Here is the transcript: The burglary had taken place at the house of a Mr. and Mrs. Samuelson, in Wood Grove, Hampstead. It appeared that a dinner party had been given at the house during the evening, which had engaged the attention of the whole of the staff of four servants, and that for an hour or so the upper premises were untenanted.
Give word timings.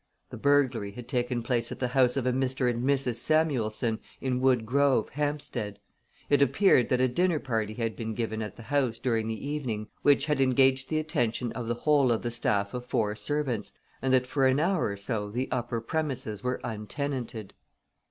The 0.31 0.37
burglary 0.37 0.93
had 0.93 1.07
taken 1.07 1.43
place 1.43 1.71
at 1.71 1.77
the 1.79 1.89
house 1.89 2.17
of 2.17 2.25
a 2.25 2.33
Mr. 2.33 2.67
and 2.67 2.83
Mrs. 2.83 3.17
Samuelson, 3.17 3.99
in 4.19 4.41
Wood 4.41 4.65
Grove, 4.65 5.09
Hampstead. 5.09 5.77
It 6.27 6.41
appeared 6.41 6.89
that 6.89 6.99
a 6.99 7.07
dinner 7.07 7.37
party 7.37 7.75
had 7.75 7.95
been 7.95 8.15
given 8.15 8.41
at 8.41 8.55
the 8.55 8.63
house 8.63 8.97
during 8.97 9.27
the 9.27 9.47
evening, 9.47 9.89
which 10.01 10.25
had 10.25 10.41
engaged 10.41 10.89
the 10.89 10.97
attention 10.97 11.51
of 11.51 11.67
the 11.67 11.75
whole 11.75 12.11
of 12.11 12.23
the 12.23 12.31
staff 12.31 12.73
of 12.73 12.87
four 12.87 13.15
servants, 13.15 13.73
and 14.01 14.11
that 14.11 14.25
for 14.25 14.47
an 14.47 14.59
hour 14.59 14.85
or 14.87 14.97
so 14.97 15.29
the 15.29 15.47
upper 15.51 15.79
premises 15.79 16.41
were 16.41 16.59
untenanted. 16.63 17.53